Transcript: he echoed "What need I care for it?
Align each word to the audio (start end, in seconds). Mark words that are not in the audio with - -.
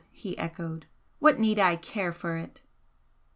he 0.09 0.35
echoed 0.39 0.87
"What 1.19 1.37
need 1.37 1.59
I 1.59 1.75
care 1.75 2.11
for 2.11 2.35
it? 2.35 2.61